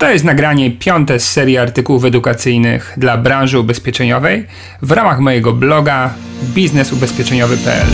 [0.00, 4.46] To jest nagranie piąte z serii artykułów edukacyjnych dla branży ubezpieczeniowej
[4.82, 6.14] w ramach mojego bloga
[6.54, 7.86] biznesubezpieczeniowy.pl.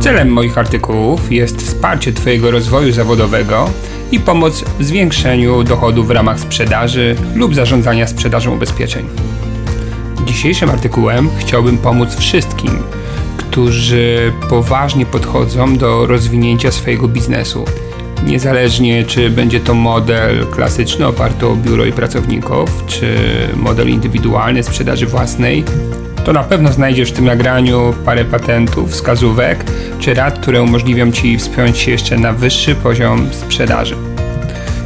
[0.00, 3.70] Celem moich artykułów jest wsparcie Twojego rozwoju zawodowego
[4.12, 9.06] i pomoc w zwiększeniu dochodów w ramach sprzedaży lub zarządzania sprzedażą ubezpieczeń.
[10.26, 12.70] Dzisiejszym artykułem chciałbym pomóc wszystkim,
[13.36, 17.64] którzy poważnie podchodzą do rozwinięcia swojego biznesu.
[18.26, 23.16] Niezależnie czy będzie to model klasyczny oparty o biuro i pracowników, czy
[23.56, 25.64] model indywidualny sprzedaży własnej,
[26.26, 29.64] to na pewno znajdziesz w tym nagraniu parę patentów, wskazówek
[29.98, 33.96] czy rad, które umożliwią Ci wspiąć się jeszcze na wyższy poziom sprzedaży.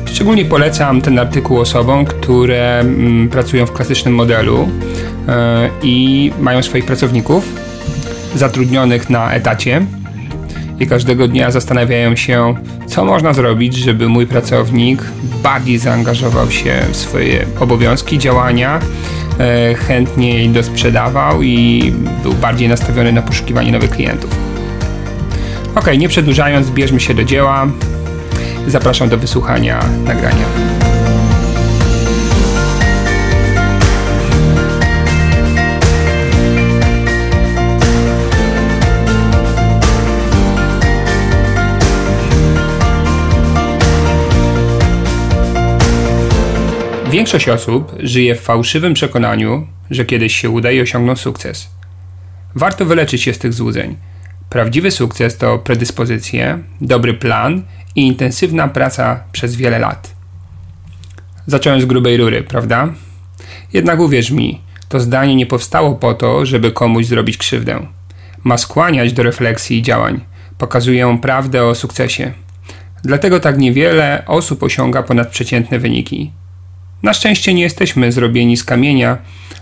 [0.04, 4.68] Szczególnie polecam ten artykuł osobom, które mm, pracują w klasycznym modelu
[5.26, 5.34] yy,
[5.82, 7.44] i mają swoich pracowników
[8.34, 9.86] zatrudnionych na etacie
[10.80, 12.54] i każdego dnia zastanawiają się,
[12.86, 15.02] co można zrobić, żeby mój pracownik
[15.42, 18.80] bardziej zaangażował się w swoje obowiązki, działania,
[19.68, 24.30] yy, chętniej dosprzedawał i był bardziej nastawiony na poszukiwanie nowych klientów.
[25.74, 27.66] Ok, nie przedłużając, bierzmy się do dzieła.
[28.66, 30.44] Zapraszam do wysłuchania nagrania.
[47.10, 51.70] Większość osób żyje w fałszywym przekonaniu, że kiedyś się uda i osiągną sukces.
[52.54, 53.96] Warto wyleczyć się z tych złudzeń.
[54.50, 57.62] Prawdziwy sukces to predyspozycje, dobry plan
[57.96, 60.14] i intensywna praca przez wiele lat.
[61.46, 62.88] Zacząłem z grubej rury, prawda?
[63.72, 67.86] Jednak uwierz mi, to zdanie nie powstało po to, żeby komuś zrobić krzywdę.
[68.44, 70.20] Ma skłaniać do refleksji i działań.
[70.58, 72.32] Pokazuję prawdę o sukcesie.
[73.02, 76.30] Dlatego tak niewiele osób osiąga ponadprzeciętne wyniki.
[77.02, 79.18] Na szczęście nie jesteśmy zrobieni z kamienia.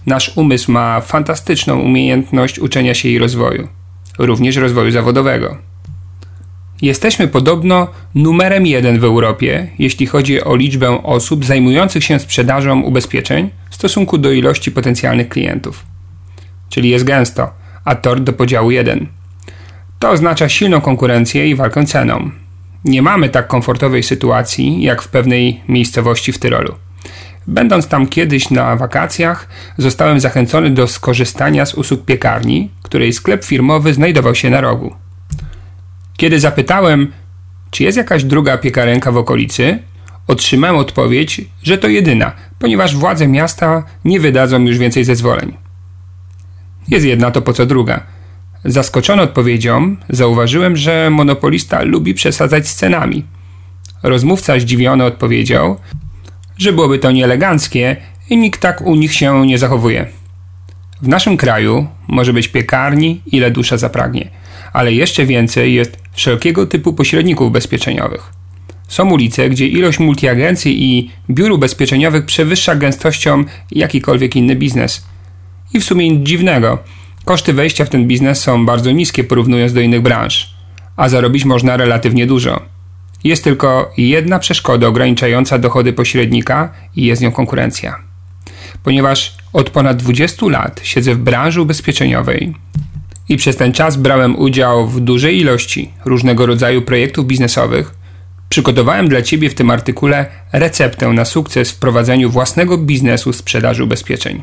[0.07, 3.69] Nasz umysł ma fantastyczną umiejętność uczenia się i rozwoju,
[4.19, 5.57] również rozwoju zawodowego.
[6.83, 13.51] Jesteśmy podobno numerem jeden w Europie, jeśli chodzi o liczbę osób zajmujących się sprzedażą ubezpieczeń
[13.71, 15.87] w stosunku do ilości potencjalnych klientów.
[16.69, 17.51] Czyli jest gęsto,
[17.85, 19.07] a tort do podziału jeden.
[19.99, 22.31] To oznacza silną konkurencję i walkę ceną.
[22.85, 26.75] Nie mamy tak komfortowej sytuacji jak w pewnej miejscowości w Tyrolu.
[27.47, 29.49] Będąc tam kiedyś na wakacjach,
[29.79, 34.95] zostałem zachęcony do skorzystania z usług piekarni, której sklep firmowy znajdował się na rogu.
[36.17, 37.13] Kiedy zapytałem,
[37.71, 39.79] czy jest jakaś druga piekarenka w okolicy,
[40.27, 45.57] otrzymałem odpowiedź, że to jedyna, ponieważ władze miasta nie wydadzą już więcej zezwoleń.
[46.89, 48.01] Jest jedna, to po co druga.
[48.65, 53.25] Zaskoczony odpowiedzią, zauważyłem, że monopolista lubi przesadzać z cenami.
[54.03, 55.77] Rozmówca zdziwiony odpowiedział,
[56.59, 57.97] że byłoby to nieeleganckie
[58.31, 60.07] i nikt tak u nich się nie zachowuje.
[61.03, 64.31] W naszym kraju może być piekarni, ile dusza zapragnie,
[64.73, 68.33] ale jeszcze więcej jest wszelkiego typu pośredników ubezpieczeniowych.
[68.89, 75.07] Są ulice, gdzie ilość multiagencji i biur ubezpieczeniowych przewyższa gęstością jakikolwiek inny biznes.
[75.75, 76.79] I w sumie nic dziwnego.
[77.25, 80.55] Koszty wejścia w ten biznes są bardzo niskie porównując do innych branż,
[80.97, 82.78] a zarobić można relatywnie dużo.
[83.25, 87.99] Jest tylko jedna przeszkoda ograniczająca dochody pośrednika i jest nią konkurencja.
[88.83, 92.55] Ponieważ od ponad 20 lat siedzę w branży ubezpieczeniowej
[93.29, 97.95] i przez ten czas brałem udział w dużej ilości różnego rodzaju projektów biznesowych,
[98.49, 104.43] przygotowałem dla Ciebie w tym artykule receptę na sukces w prowadzeniu własnego biznesu sprzedaży ubezpieczeń.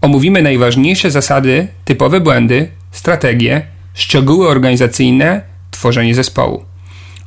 [0.00, 6.64] Omówimy najważniejsze zasady, typowe błędy, strategie, szczegóły organizacyjne, tworzenie zespołu.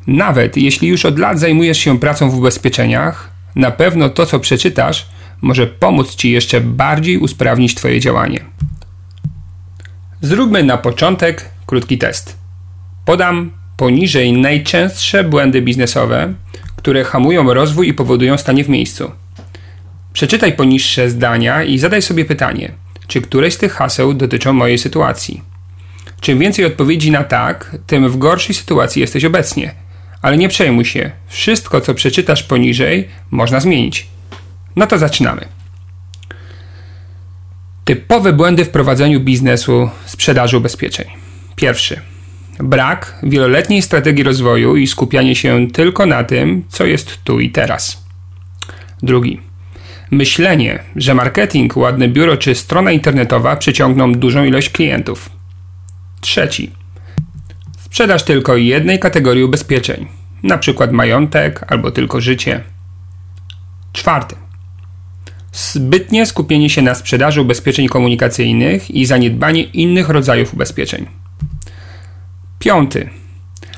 [0.08, 5.06] Nawet jeśli już od lat zajmujesz się pracą w ubezpieczeniach, na pewno to, co przeczytasz,
[5.42, 8.40] może pomóc Ci jeszcze bardziej usprawnić Twoje działanie.
[10.22, 12.38] Zróbmy na początek krótki test.
[13.06, 16.34] Podam poniżej najczęstsze błędy biznesowe,
[16.75, 19.12] które hamują rozwój i powodują stanie w miejscu.
[20.13, 22.72] Przeczytaj poniższe zdania i zadaj sobie pytanie,
[23.07, 25.42] czy któreś z tych haseł dotyczą mojej sytuacji.
[26.22, 29.75] Czym więcej odpowiedzi na tak, tym w gorszej sytuacji jesteś obecnie.
[30.21, 34.07] Ale nie przejmuj się, wszystko co przeczytasz poniżej można zmienić.
[34.75, 35.45] No to zaczynamy.
[37.86, 41.07] Typowe błędy w prowadzeniu biznesu sprzedaży ubezpieczeń.
[41.56, 42.01] Pierwszy.
[42.60, 48.04] Brak wieloletniej strategii rozwoju i skupianie się tylko na tym, co jest tu i teraz.
[49.04, 49.39] Drugi.
[50.12, 55.30] Myślenie, że marketing, ładne biuro czy strona internetowa przyciągną dużą ilość klientów.
[56.21, 56.79] Trzeci.
[57.89, 60.07] Sprzedaż tylko jednej kategorii ubezpieczeń,
[60.44, 60.88] np.
[60.91, 62.63] majątek albo tylko życie.
[63.94, 64.36] Czwarty.
[65.51, 71.06] Zbytnie skupienie się na sprzedaży ubezpieczeń komunikacyjnych i zaniedbanie innych rodzajów ubezpieczeń.
[72.59, 73.09] Piąty.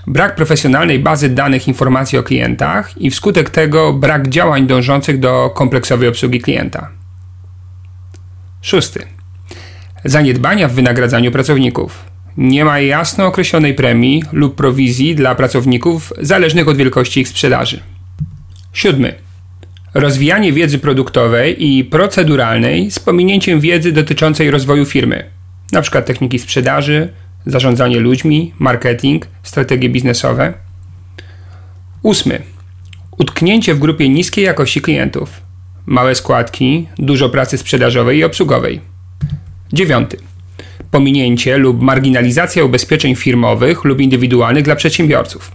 [0.07, 6.09] Brak profesjonalnej bazy danych informacji o klientach i wskutek tego brak działań dążących do kompleksowej
[6.09, 6.89] obsługi klienta.
[8.61, 9.07] Szósty.
[10.05, 12.10] Zaniedbania w wynagradzaniu pracowników.
[12.37, 17.79] Nie ma jasno określonej premii lub prowizji dla pracowników zależnych od wielkości ich sprzedaży.
[18.73, 19.15] Siódmy.
[19.93, 25.23] Rozwijanie wiedzy produktowej i proceduralnej z pominięciem wiedzy dotyczącej rozwoju firmy,
[25.73, 26.01] np.
[26.01, 27.09] techniki sprzedaży,
[27.45, 30.53] zarządzanie ludźmi, marketing, strategie biznesowe.
[32.01, 32.41] Ósmy.
[33.17, 35.41] Utknięcie w grupie niskiej jakości klientów.
[35.85, 38.81] Małe składki, dużo pracy sprzedażowej i obsługowej.
[39.73, 40.17] Dziewiąty.
[40.91, 45.51] Pominięcie lub marginalizacja ubezpieczeń firmowych lub indywidualnych dla przedsiębiorców.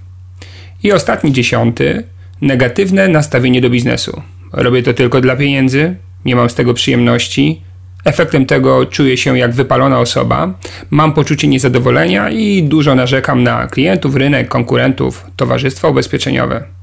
[0.82, 2.04] I ostatni dziesiąty.
[2.40, 4.22] Negatywne nastawienie do biznesu.
[4.52, 7.60] Robię to tylko dla pieniędzy, nie mam z tego przyjemności,
[8.06, 10.54] Efektem tego czuję się jak wypalona osoba,
[10.90, 16.75] mam poczucie niezadowolenia i dużo narzekam na klientów, rynek, konkurentów, towarzystwa ubezpieczeniowe.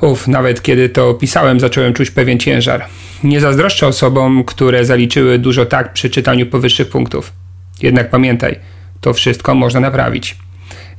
[0.00, 2.84] Uf, nawet kiedy to pisałem, zacząłem czuć pewien ciężar.
[3.24, 7.32] Nie zazdroszczę osobom, które zaliczyły dużo tak przy czytaniu powyższych punktów.
[7.82, 8.58] Jednak pamiętaj,
[9.00, 10.36] to wszystko można naprawić.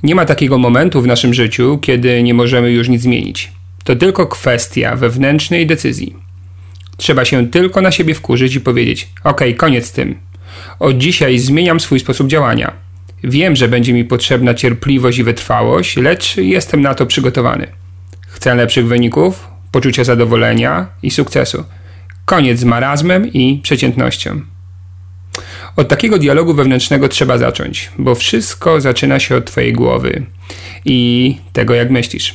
[0.04, 3.51] Nie ma takiego momentu w naszym życiu, kiedy nie możemy już nic zmienić.
[3.84, 6.16] To tylko kwestia wewnętrznej decyzji.
[6.98, 10.16] Trzeba się tylko na siebie wkurzyć i powiedzieć: OK, koniec z tym.
[10.80, 12.74] Od dzisiaj zmieniam swój sposób działania.
[13.24, 17.68] Wiem, że będzie mi potrzebna cierpliwość i wytrwałość, lecz jestem na to przygotowany.
[18.39, 21.63] Chcę lepszych wyników, poczucia zadowolenia i sukcesu.
[22.25, 24.41] Koniec z marazmem i przeciętnością.
[25.75, 30.25] Od takiego dialogu wewnętrznego trzeba zacząć, bo wszystko zaczyna się od Twojej głowy
[30.86, 32.33] i tego, jak myślisz.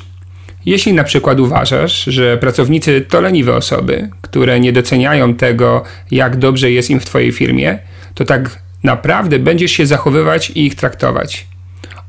[0.67, 6.71] Jeśli na przykład uważasz, że pracownicy to leniwe osoby, które nie doceniają tego, jak dobrze
[6.71, 7.79] jest im w Twojej firmie,
[8.15, 11.54] to tak naprawdę będziesz się zachowywać i ich traktować.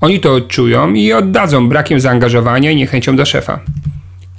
[0.01, 3.59] Oni to odczują i oddadzą brakiem zaangażowania i niechęcią do szefa.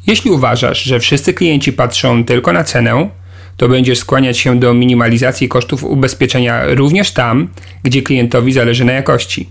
[0.06, 3.08] Jeśli uważasz, że wszyscy klienci patrzą tylko na cenę,
[3.56, 7.49] to będziesz skłaniać się do minimalizacji kosztów ubezpieczenia również tam,
[7.82, 9.49] gdzie klientowi zależy na jakości.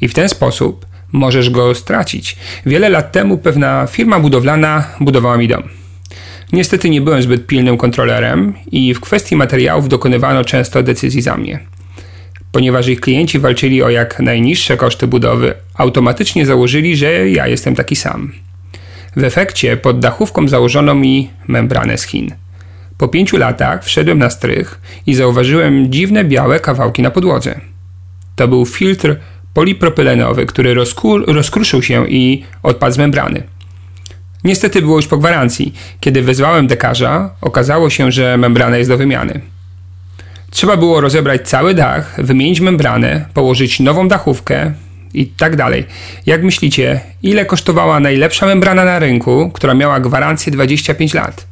[0.00, 2.36] I w ten sposób możesz go stracić.
[2.66, 5.62] Wiele lat temu pewna firma budowlana budowała mi dom.
[6.52, 11.60] Niestety nie byłem zbyt pilnym kontrolerem i w kwestii materiałów dokonywano często decyzji za mnie.
[12.52, 17.96] Ponieważ ich klienci walczyli o jak najniższe koszty budowy, automatycznie założyli, że ja jestem taki
[17.96, 18.32] sam.
[19.16, 22.34] W efekcie pod dachówką założono mi membranę z Chin.
[22.98, 27.60] Po pięciu latach wszedłem na strych i zauważyłem dziwne białe kawałki na podłodze.
[28.36, 29.16] To był filtr
[29.54, 30.74] polipropylenowy, który
[31.26, 33.42] rozkruszył się i odpadł z membrany.
[34.44, 35.74] Niestety było już po gwarancji.
[36.00, 39.40] Kiedy wezwałem dekarza, okazało się, że membrana jest do wymiany.
[40.52, 44.72] Trzeba było rozebrać cały dach, wymienić membranę, położyć nową dachówkę
[45.14, 45.84] i tak dalej.
[46.26, 51.46] Jak myślicie, ile kosztowała najlepsza membrana na rynku, która miała gwarancję 25 lat?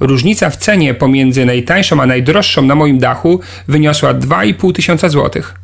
[0.00, 5.54] Różnica w cenie pomiędzy najtańszą a najdroższą na moim dachu wyniosła 2,5 tysiąca złotych.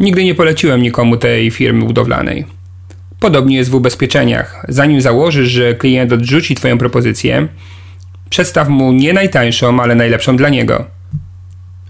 [0.00, 2.44] Nigdy nie poleciłem nikomu tej firmy budowlanej.
[3.20, 4.66] Podobnie jest w ubezpieczeniach.
[4.68, 7.48] Zanim założysz, że klient odrzuci Twoją propozycję,
[8.30, 10.95] przedstaw mu nie najtańszą, ale najlepszą dla niego.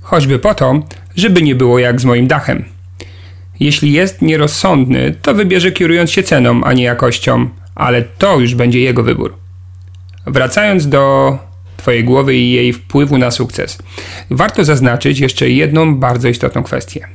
[0.06, 0.82] Choćby po to,
[1.16, 2.64] żeby nie było jak z moim dachem.
[3.60, 8.80] Jeśli jest nierozsądny, to wybierze kierując się ceną, a nie jakością, ale to już będzie
[8.80, 9.34] jego wybór.
[10.26, 11.38] Wracając do
[11.76, 13.78] Twojej głowy i jej wpływu na sukces,
[14.30, 17.08] warto zaznaczyć jeszcze jedną bardzo istotną kwestię.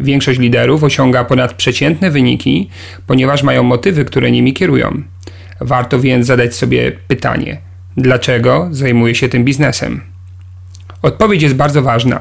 [0.00, 2.70] Większość liderów osiąga ponadprzeciętne wyniki,
[3.06, 5.02] ponieważ mają motywy, które nimi kierują.
[5.60, 7.58] Warto więc zadać sobie pytanie:
[7.96, 10.15] dlaczego zajmuję się tym biznesem?
[11.06, 12.20] Odpowiedź jest bardzo ważna.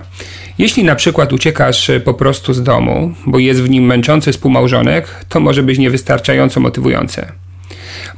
[0.58, 5.39] Jeśli na przykład uciekasz po prostu z domu, bo jest w nim męczący współmałżonek, to
[5.39, 7.32] może być niewystarczająco motywujące.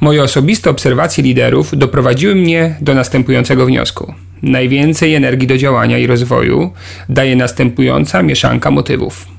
[0.00, 4.14] Moje osobiste obserwacje liderów doprowadziły mnie do następującego wniosku.
[4.42, 6.72] Najwięcej energii do działania i rozwoju
[7.08, 9.37] daje następująca mieszanka motywów.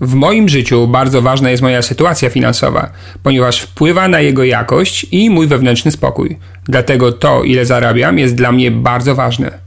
[0.00, 2.90] W moim życiu bardzo ważna jest moja sytuacja finansowa,
[3.22, 6.38] ponieważ wpływa na jego jakość i mój wewnętrzny spokój.
[6.64, 9.58] Dlatego to, ile zarabiam, jest dla mnie bardzo ważne.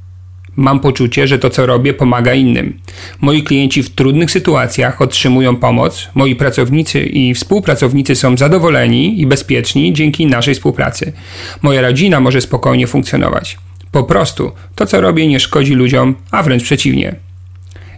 [0.55, 2.79] Mam poczucie, że to co robię pomaga innym.
[3.21, 9.93] Moi klienci w trudnych sytuacjach otrzymują pomoc, moi pracownicy i współpracownicy są zadowoleni i bezpieczni
[9.93, 11.13] dzięki naszej współpracy.
[11.61, 13.57] Moja rodzina może spokojnie funkcjonować.
[13.91, 17.30] Po prostu to co robię nie szkodzi ludziom, a wręcz przeciwnie.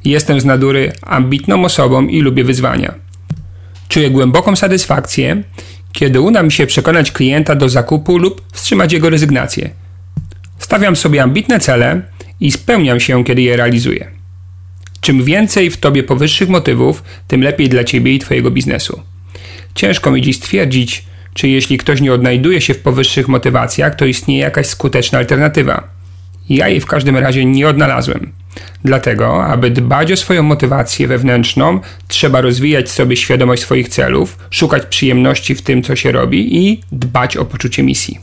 [0.05, 2.93] Jestem z natury ambitną osobą i lubię wyzwania.
[3.87, 5.43] Czuję głęboką satysfakcję,
[5.93, 9.69] kiedy uda mi się przekonać klienta do zakupu lub wstrzymać jego rezygnację.
[10.59, 12.01] Stawiam sobie ambitne cele
[12.39, 14.11] i spełniam się, kiedy je realizuję.
[15.01, 19.01] Czym więcej w tobie powyższych motywów, tym lepiej dla ciebie i twojego biznesu.
[19.75, 24.41] Ciężko mi dziś stwierdzić, czy jeśli ktoś nie odnajduje się w powyższych motywacjach, to istnieje
[24.41, 25.87] jakaś skuteczna alternatywa.
[26.49, 28.31] Ja jej w każdym razie nie odnalazłem.
[28.83, 35.55] Dlatego, aby dbać o swoją motywację wewnętrzną, trzeba rozwijać sobie świadomość swoich celów, szukać przyjemności
[35.55, 38.19] w tym, co się robi i dbać o poczucie misji.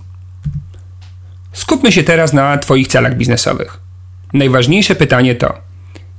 [1.53, 3.81] Skupmy się teraz na Twoich celach biznesowych.
[4.33, 5.55] Najważniejsze pytanie to: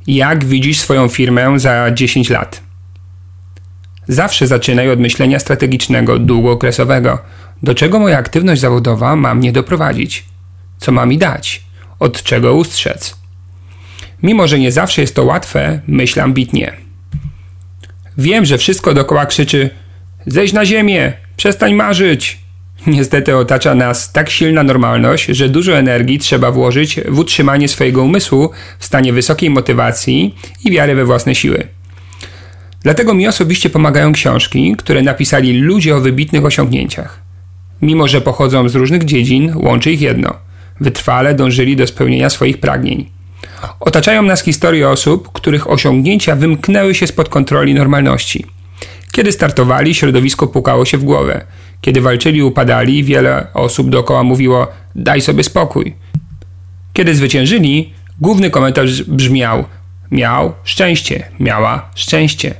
[0.07, 2.61] jak widzisz swoją firmę za 10 lat?
[4.07, 7.19] Zawsze zaczynaj od myślenia strategicznego, długookresowego.
[7.63, 10.25] Do czego moja aktywność zawodowa ma mnie doprowadzić?
[10.77, 11.63] Co ma mi dać?
[11.99, 13.20] Od czego ustrzec?
[14.23, 16.73] Mimo, że nie zawsze jest to łatwe, myśl ambitnie.
[18.17, 19.69] Wiem, że wszystko dookoła krzyczy:
[20.25, 22.39] zejdź na ziemię, przestań marzyć.
[22.87, 28.49] Niestety otacza nas tak silna normalność, że dużo energii trzeba włożyć w utrzymanie swojego umysłu
[28.79, 30.35] w stanie wysokiej motywacji
[30.65, 31.67] i wiary we własne siły.
[32.83, 37.19] Dlatego mi osobiście pomagają książki, które napisali ludzie o wybitnych osiągnięciach.
[37.81, 40.33] Mimo, że pochodzą z różnych dziedzin, łączy ich jedno:
[40.79, 43.20] wytrwale dążyli do spełnienia swoich pragnień.
[43.79, 48.45] Otaczają nas historie osób, których osiągnięcia wymknęły się spod kontroli normalności.
[49.11, 51.45] Kiedy startowali, środowisko pukało się w głowę.
[51.81, 55.95] Kiedy walczyli, upadali, wiele osób dookoła mówiło: Daj sobie spokój.
[56.93, 59.63] Kiedy zwyciężyli, główny komentarz brzmiał:
[60.11, 62.53] Miał szczęście, miała szczęście.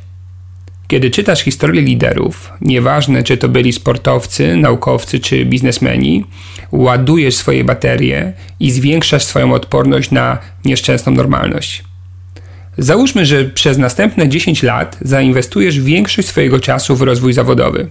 [0.92, 6.26] Kiedy czytasz historię liderów, nieważne czy to byli sportowcy, naukowcy czy biznesmeni,
[6.72, 11.84] ładujesz swoje baterie i zwiększasz swoją odporność na nieszczęsną normalność.
[12.78, 17.88] Załóżmy, że przez następne 10 lat zainwestujesz większość swojego czasu w rozwój zawodowy.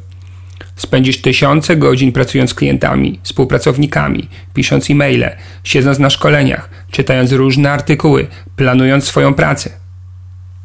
[0.77, 5.31] Spędzisz tysiące godzin pracując z klientami, współpracownikami, pisząc e-maile,
[5.65, 8.27] siedząc na szkoleniach, czytając różne artykuły,
[8.57, 9.71] planując swoją pracę.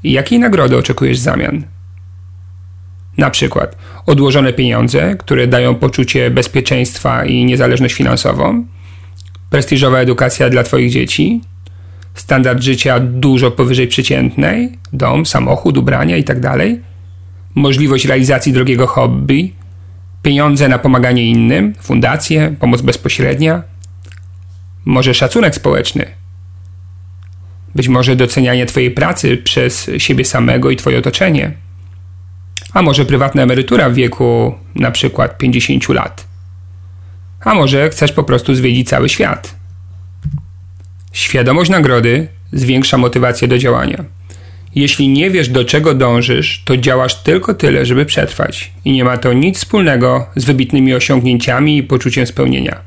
[0.04, 1.75] Jakiej nagrody oczekujesz w zamian?
[3.18, 8.66] Na przykład odłożone pieniądze, które dają poczucie bezpieczeństwa i niezależność finansową,
[9.50, 11.42] prestiżowa edukacja dla Twoich dzieci,
[12.14, 16.60] standard życia dużo powyżej przeciętnej, dom, samochód, ubrania itd., tak
[17.56, 19.54] możliwość realizacji drogiego hobby,
[20.22, 23.64] pieniądze na pomaganie innym, fundacje, pomoc bezpośrednia,
[24.86, 26.06] może szacunek społeczny,
[27.76, 31.52] być może docenianie Twojej pracy przez siebie samego i Twoje otoczenie–
[32.76, 36.28] a może prywatna emerytura w wieku na przykład 50 lat.
[37.42, 39.56] A może chcesz po prostu zwiedzić cały świat.
[41.14, 44.04] Świadomość nagrody zwiększa motywację do działania.
[44.76, 49.18] Jeśli nie wiesz do czego dążysz, to działasz tylko tyle, żeby przetrwać i nie ma
[49.18, 52.80] to nic wspólnego z wybitnymi osiągnięciami i poczuciem spełnienia.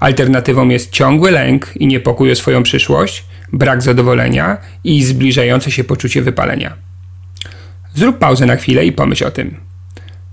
[0.00, 6.22] Alternatywą jest ciągły lęk i niepokój o swoją przyszłość, brak zadowolenia i zbliżające się poczucie
[6.22, 6.89] wypalenia.
[7.94, 9.56] Zrób pauzę na chwilę i pomyśl o tym.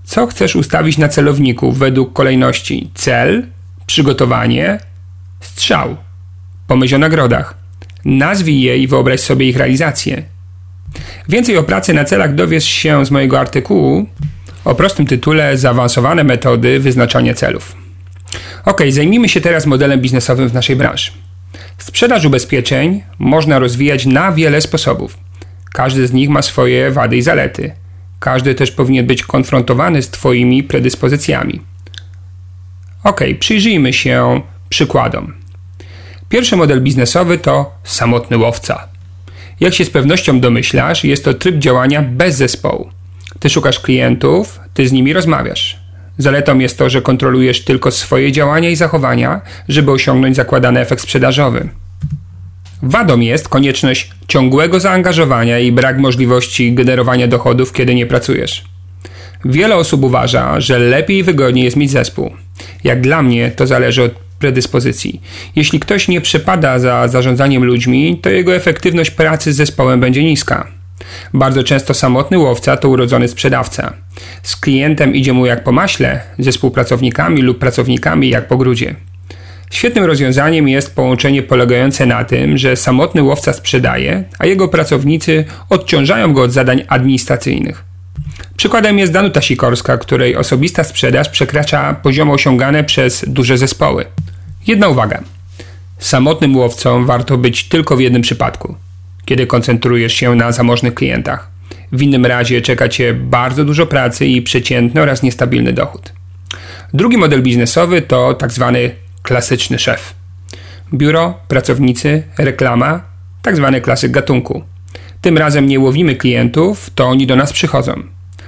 [0.04, 3.46] Co chcesz ustawić na celowniku według kolejności cel,
[3.86, 4.78] przygotowanie,
[5.40, 5.96] strzał?
[6.66, 7.54] Pomyśl o nagrodach.
[8.04, 10.22] Nazwij je i wyobraź sobie ich realizację.
[11.28, 14.06] Więcej o pracy na celach dowiesz się z mojego artykułu
[14.64, 17.76] o prostym tytule Zaawansowane metody wyznaczania celów.
[18.64, 21.10] Ok, zajmijmy się teraz modelem biznesowym w naszej branży.
[21.78, 25.18] Sprzedaż ubezpieczeń można rozwijać na wiele sposobów.
[25.72, 27.72] Każdy z nich ma swoje wady i zalety.
[28.20, 31.60] Każdy też powinien być konfrontowany z Twoimi predyspozycjami.
[33.04, 35.34] Ok, przyjrzyjmy się przykładom.
[36.28, 38.88] Pierwszy model biznesowy to samotny łowca.
[39.60, 42.90] Jak się z pewnością domyślasz, jest to tryb działania bez zespołu.
[43.40, 45.78] Ty szukasz klientów, ty z nimi rozmawiasz.
[46.18, 51.68] Zaletą jest to, że kontrolujesz tylko swoje działania i zachowania, żeby osiągnąć zakładany efekt sprzedażowy.
[52.82, 58.64] Wadą jest konieczność ciągłego zaangażowania i brak możliwości generowania dochodów, kiedy nie pracujesz.
[59.44, 62.32] Wiele osób uważa, że lepiej i wygodniej jest mieć zespół.
[62.84, 65.20] Jak dla mnie, to zależy od predyspozycji.
[65.56, 70.68] Jeśli ktoś nie przepada za zarządzaniem ludźmi, to jego efektywność pracy z zespołem będzie niska.
[71.34, 73.92] Bardzo często samotny łowca to urodzony sprzedawca.
[74.42, 78.94] Z klientem idzie mu jak po maśle, ze współpracownikami lub pracownikami jak po grudzie.
[79.70, 86.32] Świetnym rozwiązaniem jest połączenie polegające na tym, że samotny łowca sprzedaje, a jego pracownicy odciążają
[86.32, 87.84] go od zadań administracyjnych.
[88.56, 94.04] Przykładem jest Danuta Sikorska, której osobista sprzedaż przekracza poziomy osiągane przez duże zespoły.
[94.66, 95.22] Jedna uwaga.
[95.98, 98.74] Samotnym łowcą warto być tylko w jednym przypadku,
[99.24, 101.50] kiedy koncentrujesz się na zamożnych klientach.
[101.92, 106.12] W innym razie czeka Cię bardzo dużo pracy i przeciętny oraz niestabilny dochód.
[106.94, 108.90] Drugi model biznesowy to tak zwany
[109.28, 110.14] klasyczny szef.
[110.94, 113.02] Biuro, pracownicy, reklama,
[113.42, 114.62] tak zwany klasyk gatunku.
[115.20, 118.02] Tym razem nie łowimy klientów, to oni do nas przychodzą.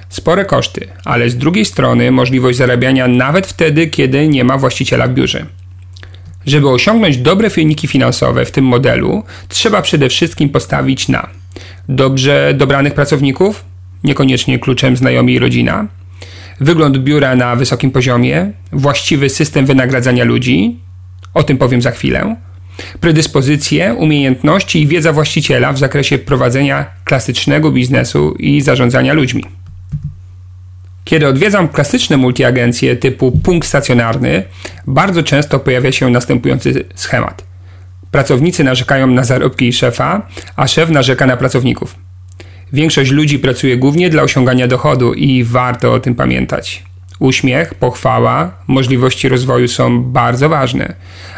[0.09, 5.13] Spore koszty, ale z drugiej strony możliwość zarabiania nawet wtedy, kiedy nie ma właściciela w
[5.13, 5.45] biurze.
[6.45, 11.29] Żeby osiągnąć dobre wyniki finansowe w tym modelu, trzeba przede wszystkim postawić na
[11.89, 13.65] dobrze dobranych pracowników,
[14.03, 15.87] niekoniecznie kluczem znajomi i rodzina,
[16.61, 20.79] wygląd biura na wysokim poziomie, właściwy system wynagradzania ludzi,
[21.33, 22.35] o tym powiem za chwilę,
[22.99, 29.45] predyspozycje, umiejętności i wiedza właściciela w zakresie prowadzenia klasycznego biznesu i zarządzania ludźmi.
[31.03, 34.43] Kiedy odwiedzam klasyczne multiagencje typu punkt stacjonarny,
[34.87, 37.43] bardzo często pojawia się następujący schemat.
[38.11, 41.95] Pracownicy narzekają na zarobki szefa, a szef narzeka na pracowników.
[42.73, 46.83] Większość ludzi pracuje głównie dla osiągania dochodu i warto o tym pamiętać.
[47.19, 50.93] Uśmiech, pochwała, możliwości rozwoju są bardzo ważne,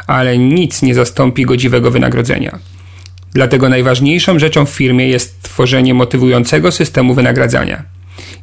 [0.07, 2.59] ale nic nie zastąpi godziwego wynagrodzenia.
[3.33, 7.83] Dlatego najważniejszą rzeczą w firmie jest tworzenie motywującego systemu wynagradzania.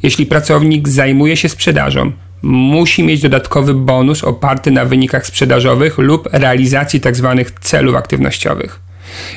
[0.02, 7.00] Jeśli pracownik zajmuje się sprzedażą, musi mieć dodatkowy bonus oparty na wynikach sprzedażowych lub realizacji
[7.00, 7.34] tzw.
[7.38, 8.80] Tak celów aktywnościowych.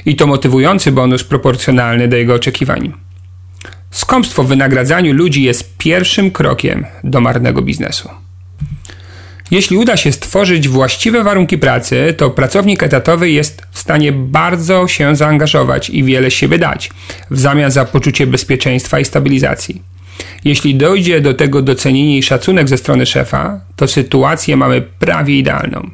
[0.06, 2.94] I to motywujący bonus proporcjonalny do jego oczekiwań.
[3.94, 8.10] Skąpstwo w wynagradzaniu ludzi jest pierwszym krokiem do marnego biznesu.
[9.52, 15.16] Jeśli uda się stworzyć właściwe warunki pracy, to pracownik etatowy jest w stanie bardzo się
[15.16, 16.90] zaangażować i wiele siebie dać,
[17.32, 19.82] w zamian za poczucie bezpieczeństwa i stabilizacji.
[20.44, 25.90] Jeśli dojdzie do tego docenienie i szacunek ze strony szefa, to sytuację mamy prawie idealną.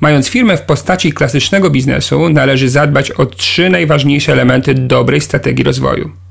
[0.00, 6.21] Mając firmę w postaci klasycznego biznesu, należy zadbać o trzy najważniejsze elementy dobrej strategii rozwoju.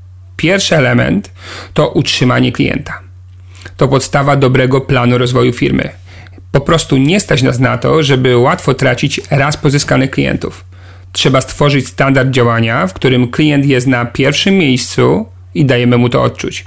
[0.42, 1.30] Pierwszy element
[1.74, 3.00] to utrzymanie klienta.
[3.76, 5.88] To podstawa dobrego planu rozwoju firmy.
[6.52, 10.64] Po prostu nie stać nas na to, żeby łatwo tracić raz pozyskanych klientów.
[11.12, 16.22] Trzeba stworzyć standard działania, w którym klient jest na pierwszym miejscu i dajemy mu to
[16.22, 16.64] odczuć.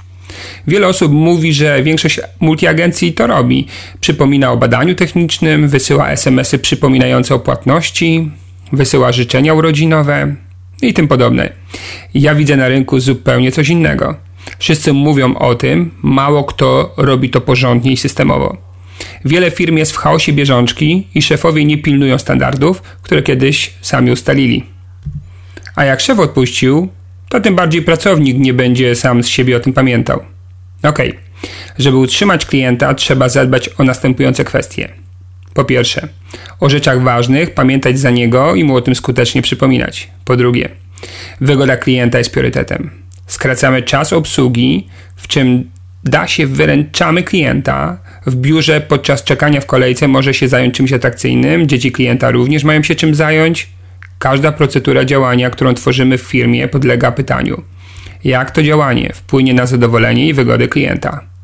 [0.66, 3.66] Wiele osób mówi, że większość multiagencji to robi.
[4.00, 8.30] Przypomina o badaniu technicznym, wysyła SMS-y przypominające o płatności,
[8.72, 10.36] wysyła życzenia urodzinowe
[10.82, 11.52] i tym podobne.
[12.14, 14.14] Ja widzę na rynku zupełnie coś innego.
[14.58, 18.56] Wszyscy mówią o tym, mało kto robi to porządnie i systemowo.
[19.24, 24.64] Wiele firm jest w chaosie bieżączki i szefowie nie pilnują standardów, które kiedyś sami ustalili.
[25.76, 26.88] A jak szef odpuścił,
[27.28, 30.20] to tym bardziej pracownik nie będzie sam z siebie o tym pamiętał.
[30.82, 30.98] Ok,
[31.78, 35.05] żeby utrzymać klienta, trzeba zadbać o następujące kwestie.
[35.56, 36.08] Po pierwsze,
[36.60, 40.10] o rzeczach ważnych pamiętać za niego i mu o tym skutecznie przypominać.
[40.24, 40.68] Po drugie,
[41.40, 42.90] wygoda klienta jest priorytetem.
[43.26, 45.70] Skracamy czas obsługi, w czym
[46.04, 47.98] da się wyręczamy klienta.
[48.26, 52.82] W biurze podczas czekania w kolejce może się zająć czymś atrakcyjnym, dzieci klienta również mają
[52.82, 53.68] się czym zająć.
[54.18, 57.62] Każda procedura działania, którą tworzymy w firmie, podlega pytaniu:
[58.24, 61.35] jak to działanie wpłynie na zadowolenie i wygodę klienta?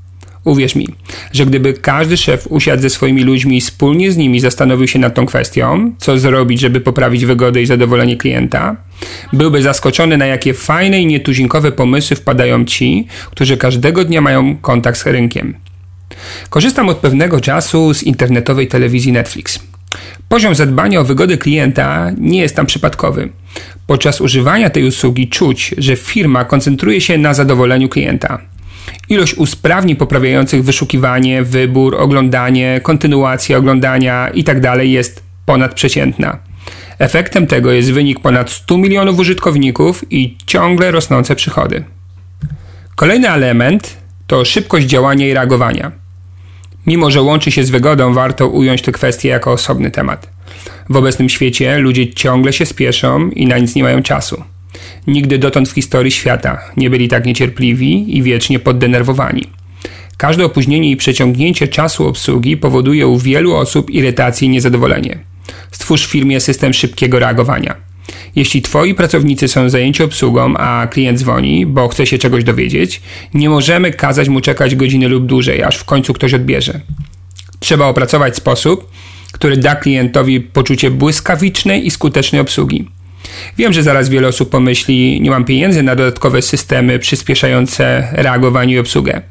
[0.44, 0.88] Uwierz mi,
[1.32, 5.14] że gdyby każdy szef usiadł ze swoimi ludźmi i wspólnie z nimi zastanowił się nad
[5.14, 8.76] tą kwestią, co zrobić, żeby poprawić wygodę i zadowolenie klienta,
[9.32, 14.98] byłby zaskoczony, na jakie fajne i nietuzinkowe pomysły wpadają ci, którzy każdego dnia mają kontakt
[14.98, 15.54] z rynkiem.
[16.50, 19.58] Korzystam od pewnego czasu z internetowej telewizji Netflix.
[20.28, 23.28] Poziom zadbania o wygodę klienta nie jest tam przypadkowy.
[23.86, 28.51] Podczas używania tej usługi czuć, że firma koncentruje się na zadowoleniu klienta.
[29.08, 34.60] Ilość usprawnień poprawiających wyszukiwanie, wybór, oglądanie, kontynuację oglądania itd.
[34.60, 36.38] Tak jest ponadprzeciętna.
[36.98, 41.84] Efektem tego jest wynik ponad 100 milionów użytkowników i ciągle rosnące przychody.
[42.96, 45.92] Kolejny element to szybkość działania i reagowania.
[46.86, 50.30] Mimo, że łączy się z wygodą, warto ująć tę kwestię jako osobny temat.
[50.88, 54.44] W obecnym świecie ludzie ciągle się spieszą i na nic nie mają czasu.
[55.06, 59.44] Nigdy dotąd w historii świata nie byli tak niecierpliwi i wiecznie poddenerwowani.
[60.16, 65.18] Każde opóźnienie i przeciągnięcie czasu obsługi powoduje u wielu osób irytację i niezadowolenie.
[65.70, 67.76] Stwórz w firmie system szybkiego reagowania.
[68.36, 73.02] Jeśli twoi pracownicy są zajęci obsługą, a klient dzwoni, bo chce się czegoś dowiedzieć,
[73.34, 76.80] nie możemy kazać mu czekać godziny lub dłużej, aż w końcu ktoś odbierze.
[77.60, 78.90] Trzeba opracować sposób,
[79.32, 82.88] który da klientowi poczucie błyskawicznej i skutecznej obsługi.
[83.58, 88.78] Wiem, że zaraz wiele osób pomyśli, nie mam pieniędzy na dodatkowe systemy przyspieszające reagowanie i
[88.78, 89.22] obsługę.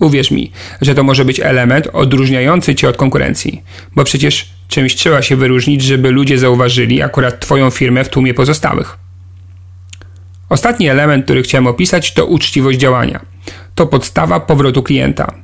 [0.00, 3.62] Uwierz mi, że to może być element odróżniający cię od konkurencji,
[3.96, 8.98] bo przecież czymś trzeba się wyróżnić, żeby ludzie zauważyli akurat twoją firmę w tłumie pozostałych.
[10.48, 13.20] Ostatni element, który chciałem opisać, to uczciwość działania.
[13.74, 15.34] To podstawa powrotu klienta.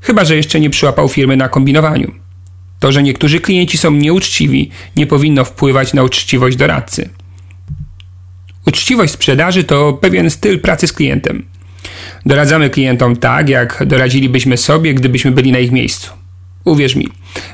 [0.00, 2.12] Chyba, że jeszcze nie przyłapał firmy na kombinowaniu.
[2.80, 7.08] To, że niektórzy klienci są nieuczciwi, nie powinno wpływać na uczciwość doradcy.
[8.66, 11.44] Uczciwość sprzedaży to pewien styl pracy z klientem.
[12.26, 16.10] Doradzamy klientom tak, jak doradzilibyśmy sobie, gdybyśmy byli na ich miejscu.
[16.64, 17.08] Uwierz mi,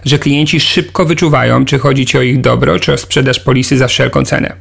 [0.04, 3.88] że klienci szybko wyczuwają, czy chodzi ci o ich dobro, czy o sprzedaż polisy za
[3.88, 4.56] wszelką cenę.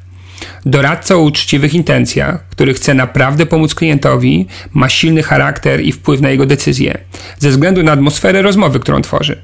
[0.66, 6.30] Doradca o uczciwych intencjach, który chce naprawdę pomóc klientowi, ma silny charakter i wpływ na
[6.30, 6.98] jego decyzje,
[7.40, 9.42] ze względu na atmosferę rozmowy, którą tworzy.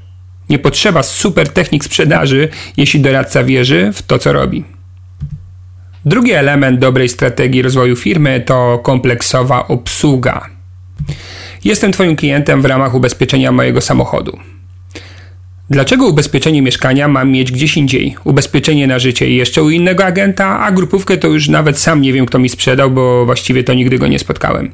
[0.48, 4.64] Nie potrzeba super technik sprzedaży, jeśli doradca wierzy w to, co robi.
[6.06, 10.46] Drugi element dobrej strategii rozwoju firmy to kompleksowa obsługa.
[11.64, 14.38] Jestem Twoim klientem w ramach ubezpieczenia mojego samochodu.
[15.70, 18.16] Dlaczego ubezpieczenie mieszkania mam mieć gdzieś indziej?
[18.24, 22.26] Ubezpieczenie na życie jeszcze u innego agenta, a grupówkę to już nawet sam nie wiem,
[22.26, 24.70] kto mi sprzedał, bo właściwie to nigdy go nie spotkałem.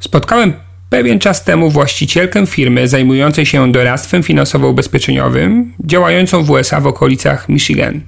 [0.00, 0.52] Spotkałem
[0.90, 8.00] pewien czas temu właścicielkę firmy zajmującej się doradztwem finansowo-ubezpieczeniowym, działającą w USA w okolicach Michigan.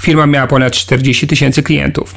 [0.00, 2.14] Firma miała ponad 40 tysięcy klientów.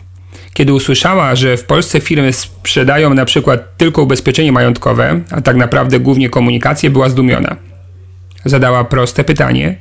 [0.53, 5.99] Kiedy usłyszała, że w Polsce firmy sprzedają na przykład tylko ubezpieczenie majątkowe, a tak naprawdę
[5.99, 7.55] głównie komunikację, była zdumiona.
[8.45, 9.77] Zadała proste pytanie: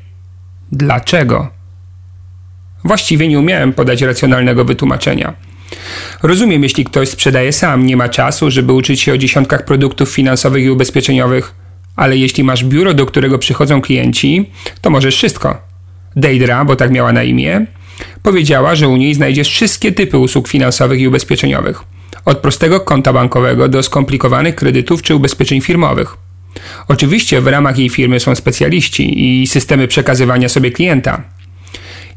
[0.73, 1.49] dlaczego?
[2.85, 5.35] Właściwie nie umiałem podać racjonalnego wytłumaczenia.
[6.23, 10.65] Rozumiem, jeśli ktoś sprzedaje sam, nie ma czasu, żeby uczyć się o dziesiątkach produktów finansowych
[10.65, 11.55] i ubezpieczeniowych,
[11.97, 15.63] ale jeśli masz biuro, do którego przychodzą klienci, to możesz wszystko.
[16.17, 17.67] Deidra, bo tak miała na imię,
[18.23, 21.83] powiedziała, że u niej znajdziesz wszystkie typy usług finansowych i ubezpieczeniowych.
[22.25, 26.17] Od prostego konta bankowego do skomplikowanych kredytów czy ubezpieczeń firmowych.
[26.89, 31.23] Oczywiście w ramach jej firmy są specjaliści i systemy przekazywania sobie klienta.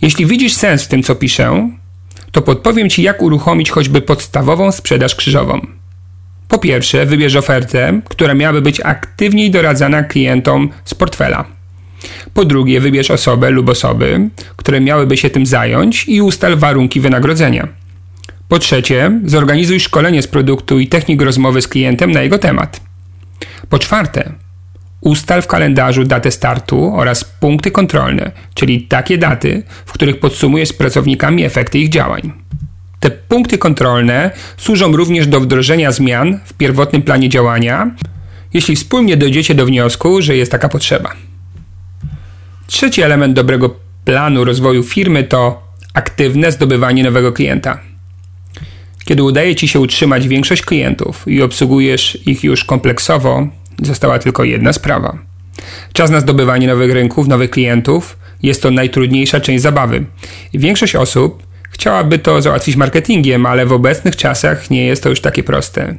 [0.01, 1.69] Jeśli widzisz sens w tym, co piszę,
[2.31, 5.67] to podpowiem Ci, jak uruchomić choćby podstawową sprzedaż krzyżową.
[6.47, 11.60] Po pierwsze, wybierz ofertę, która miałaby być aktywniej doradzana klientom z portfela.
[12.33, 17.67] Po drugie, wybierz osobę lub osoby, które miałyby się tym zająć i ustal warunki wynagrodzenia.
[18.47, 22.81] Po trzecie, zorganizuj szkolenie z produktu i technik rozmowy z klientem na jego temat.
[23.69, 24.33] Po czwarte,
[25.01, 30.73] ustal w kalendarzu datę startu oraz punkty kontrolne, czyli takie daty, w których podsumujesz z
[30.73, 32.31] pracownikami efekty ich działań.
[32.99, 37.91] Te punkty kontrolne służą również do wdrożenia zmian w pierwotnym planie działania,
[38.53, 41.13] jeśli wspólnie dojdziecie do wniosku, że jest taka potrzeba.
[42.71, 47.79] Trzeci element dobrego planu rozwoju firmy to aktywne zdobywanie nowego klienta.
[49.05, 53.47] Kiedy udaje Ci się utrzymać większość klientów i obsługujesz ich już kompleksowo,
[53.81, 55.17] została tylko jedna sprawa.
[55.93, 60.05] Czas na zdobywanie nowych rynków, nowych klientów jest to najtrudniejsza część zabawy.
[60.53, 65.43] Większość osób chciałaby to załatwić marketingiem, ale w obecnych czasach nie jest to już takie
[65.43, 65.95] proste.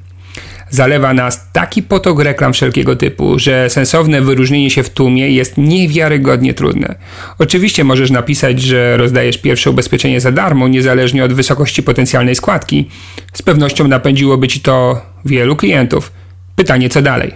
[0.72, 6.54] Zalewa nas taki potok reklam wszelkiego typu, że sensowne wyróżnienie się w tłumie jest niewiarygodnie
[6.54, 6.94] trudne.
[7.38, 12.88] Oczywiście możesz napisać, że rozdajesz pierwsze ubezpieczenie za darmo, niezależnie od wysokości potencjalnej składki.
[13.32, 16.12] Z pewnością napędziłoby ci to wielu klientów.
[16.56, 17.34] Pytanie, co dalej?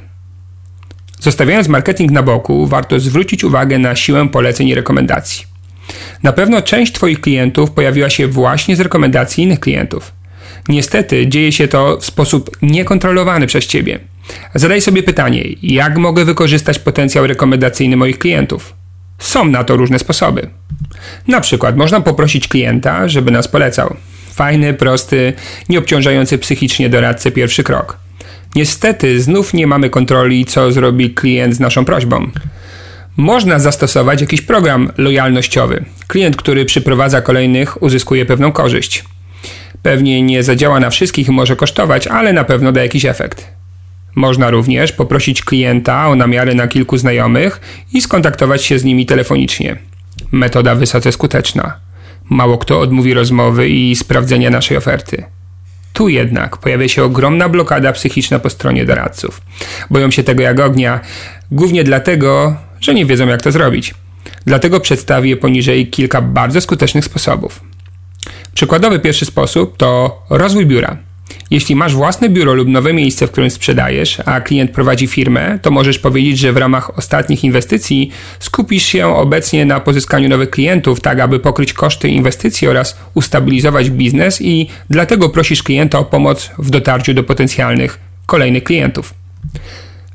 [1.20, 5.44] Zostawiając marketing na boku, warto zwrócić uwagę na siłę poleceń i rekomendacji.
[6.22, 10.15] Na pewno część Twoich klientów pojawiła się właśnie z rekomendacji innych klientów.
[10.68, 13.98] Niestety dzieje się to w sposób niekontrolowany przez Ciebie.
[14.54, 18.74] Zadaj sobie pytanie, jak mogę wykorzystać potencjał rekomendacyjny moich klientów?
[19.18, 20.50] Są na to różne sposoby.
[21.28, 23.96] Na przykład można poprosić klienta, żeby nas polecał.
[24.32, 25.32] Fajny, prosty,
[25.68, 27.98] nieobciążający psychicznie doradcę pierwszy krok.
[28.54, 32.30] Niestety znów nie mamy kontroli, co zrobi klient z naszą prośbą.
[33.16, 35.84] Można zastosować jakiś program lojalnościowy.
[36.06, 39.04] Klient, który przyprowadza kolejnych, uzyskuje pewną korzyść.
[39.82, 43.50] Pewnie nie zadziała na wszystkich i może kosztować, ale na pewno da jakiś efekt.
[44.14, 47.60] Można również poprosić klienta o namiary na kilku znajomych
[47.92, 49.76] i skontaktować się z nimi telefonicznie.
[50.32, 51.76] Metoda wysoce skuteczna.
[52.28, 55.24] Mało kto odmówi rozmowy i sprawdzenia naszej oferty.
[55.92, 59.40] Tu jednak pojawia się ogromna blokada psychiczna po stronie doradców.
[59.90, 61.00] Boją się tego jak ognia,
[61.50, 63.94] głównie dlatego, że nie wiedzą jak to zrobić.
[64.46, 67.60] Dlatego przedstawię poniżej kilka bardzo skutecznych sposobów.
[68.56, 70.96] Przykładowy pierwszy sposób to rozwój biura.
[71.50, 75.70] Jeśli masz własne biuro lub nowe miejsce, w którym sprzedajesz, a klient prowadzi firmę, to
[75.70, 81.20] możesz powiedzieć, że w ramach ostatnich inwestycji skupisz się obecnie na pozyskaniu nowych klientów, tak
[81.20, 87.14] aby pokryć koszty inwestycji oraz ustabilizować biznes i dlatego prosisz klienta o pomoc w dotarciu
[87.14, 89.14] do potencjalnych kolejnych klientów.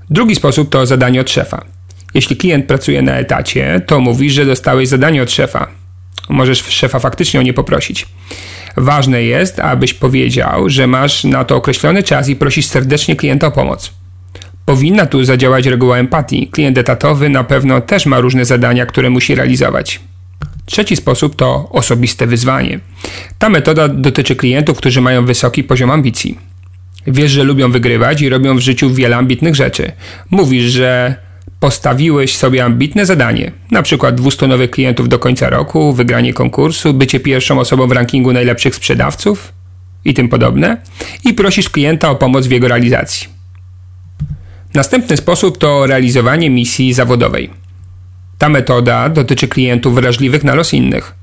[0.10, 1.66] Drugi sposób to zadanie od szefa.
[2.14, 5.81] Jeśli klient pracuje na etacie, to mówisz, że dostałeś zadanie od szefa.
[6.30, 8.06] Możesz szefa faktycznie o nie poprosić.
[8.78, 13.52] Ważne jest, abyś powiedział, że masz na to określony czas i prosisz serdecznie klienta o
[13.52, 13.94] pomoc.
[14.66, 16.48] Powinna tu zadziałać reguła empatii.
[16.48, 20.00] Klient etatowy na pewno też ma różne zadania, które musi realizować.
[20.66, 22.80] Trzeci sposób to osobiste wyzwanie.
[23.40, 26.38] Ta metoda dotyczy klientów, którzy mają wysoki poziom ambicji.
[27.08, 29.92] Wiesz, że lubią wygrywać i robią w życiu wiele ambitnych rzeczy.
[30.30, 31.16] Mówisz, że
[31.62, 37.20] postawiłeś sobie ambitne zadanie, na przykład 200 nowych klientów do końca roku, wygranie konkursu, bycie
[37.20, 39.54] pierwszą osobą w rankingu najlepszych sprzedawców
[40.06, 40.78] i tym podobne,
[41.26, 43.28] i prosisz klienta o pomoc w jego realizacji.
[44.74, 47.50] Następny sposób to realizowanie misji zawodowej.
[48.38, 51.16] Ta metoda dotyczy klientów wrażliwych na los innych.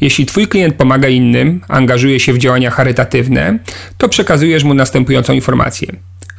[0.00, 3.58] Jeśli Twój klient pomaga innym, angażuje się w działania charytatywne,
[3.98, 5.88] to przekazujesz mu następującą informację.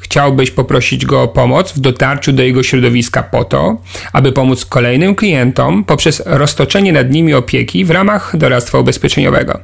[0.10, 3.78] Chciałbyś poprosić go o pomoc w dotarciu do jego środowiska po to,
[4.14, 9.60] aby pomóc kolejnym klientom poprzez roztoczenie nad nimi opieki w ramach doradztwa ubezpieczeniowego.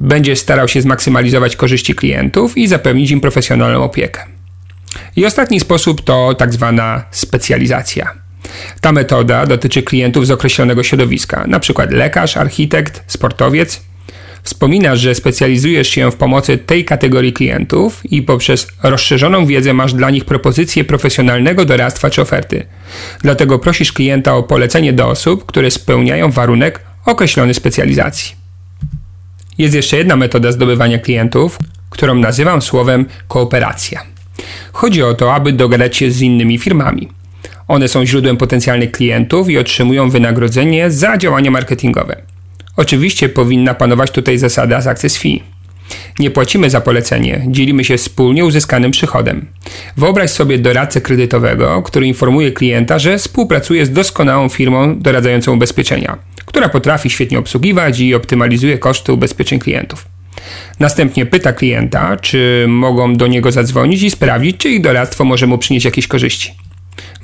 [0.00, 4.24] Będziesz starał się zmaksymalizować korzyści klientów i zapewnić im profesjonalną opiekę.
[5.16, 8.12] I ostatni sposób to tak zwana specjalizacja.
[8.80, 11.86] Ta metoda dotyczy klientów z określonego środowiska, np.
[11.90, 13.82] lekarz, architekt, sportowiec
[14.42, 20.10] Wspominasz, że specjalizujesz się w pomocy tej kategorii klientów i poprzez rozszerzoną wiedzę masz dla
[20.10, 22.66] nich propozycję profesjonalnego doradztwa czy oferty.
[23.22, 28.34] Dlatego prosisz klienta o polecenie do osób, które spełniają warunek określony specjalizacji.
[29.58, 31.58] Jest jeszcze jedna metoda zdobywania klientów,
[31.90, 34.02] którą nazywam słowem kooperacja.
[34.72, 37.08] Chodzi o to, aby dogadać się z innymi firmami.
[37.68, 42.35] One są źródłem potencjalnych klientów i otrzymują wynagrodzenie za działania marketingowe.
[42.76, 45.42] Oczywiście powinna panować tutaj zasada success fee.
[46.18, 49.46] Nie płacimy za polecenie, dzielimy się wspólnie uzyskanym przychodem.
[49.96, 56.68] Wyobraź sobie doradcę kredytowego, który informuje klienta, że współpracuje z doskonałą firmą doradzającą ubezpieczenia, która
[56.68, 60.08] potrafi świetnie obsługiwać i optymalizuje koszty ubezpieczeń klientów.
[60.80, 65.58] Następnie pyta klienta, czy mogą do niego zadzwonić i sprawdzić, czy ich doradztwo może mu
[65.58, 66.54] przynieść jakieś korzyści.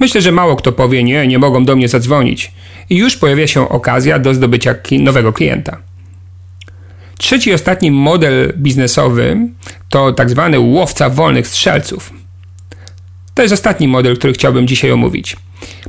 [0.00, 2.52] Myślę, że mało kto powie nie, nie mogą do mnie zadzwonić
[2.92, 5.76] i już pojawia się okazja do zdobycia nowego klienta.
[7.18, 9.36] Trzeci i ostatni model biznesowy
[9.88, 12.12] to tak zwany łowca wolnych strzelców.
[13.34, 15.36] To jest ostatni model, który chciałbym dzisiaj omówić.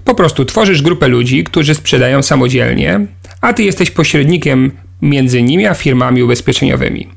[0.05, 2.99] Po prostu tworzysz grupę ludzi, którzy sprzedają samodzielnie,
[3.41, 7.07] a ty jesteś pośrednikiem między nimi a firmami ubezpieczeniowymi.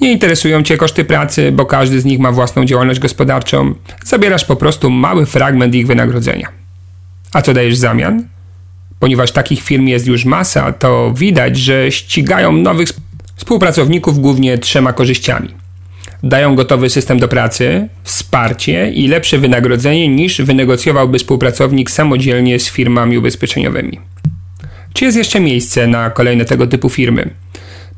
[0.00, 3.74] Nie interesują Cię koszty pracy, bo każdy z nich ma własną działalność gospodarczą.
[4.04, 6.48] Zabierasz po prostu mały fragment ich wynagrodzenia.
[7.32, 8.33] A co dajesz w zamian?
[9.04, 12.88] Ponieważ takich firm jest już masa, to widać, że ścigają nowych
[13.36, 15.48] współpracowników głównie trzema korzyściami.
[16.22, 23.18] Dają gotowy system do pracy, wsparcie i lepsze wynagrodzenie niż wynegocjowałby współpracownik samodzielnie z firmami
[23.18, 24.00] ubezpieczeniowymi.
[24.92, 27.30] Czy jest jeszcze miejsce na kolejne tego typu firmy?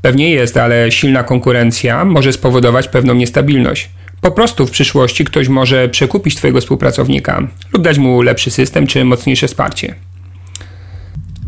[0.03, 3.90] Pewnie jest, ale silna konkurencja może spowodować pewną niestabilność.
[4.21, 9.05] Po prostu w przyszłości ktoś może przekupić Twojego współpracownika lub dać mu lepszy system czy
[9.05, 9.95] mocniejsze wsparcie.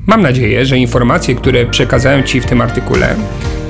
[0.08, 3.16] Mam nadzieję, że informacje, które przekazałem Ci w tym artykule,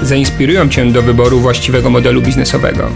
[0.02, 2.90] zainspirują Cię do wyboru właściwego modelu biznesowego.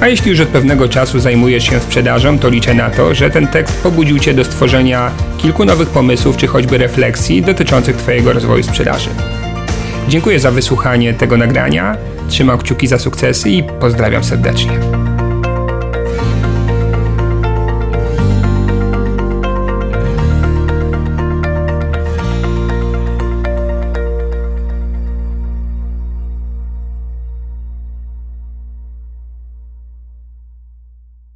[0.00, 3.46] A jeśli już od pewnego czasu zajmujesz się sprzedażą, to liczę na to, że ten
[3.46, 9.10] tekst pobudził Cię do stworzenia kilku nowych pomysłów czy choćby refleksji dotyczących Twojego rozwoju sprzedaży.
[10.08, 11.96] Dziękuję za wysłuchanie tego nagrania,
[12.28, 15.11] trzymam kciuki za sukcesy i pozdrawiam serdecznie.